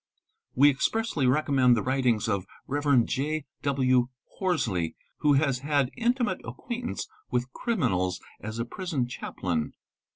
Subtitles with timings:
[0.55, 3.05] We expressly recommend the writings of ev.
[3.05, 3.45] J.
[3.61, 4.07] W.
[4.39, 9.73] Horsley who has had intimate acquaintance with criminals sa prison chaplain.